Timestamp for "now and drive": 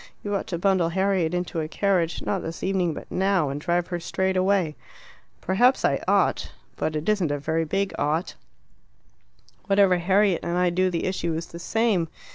3.11-3.85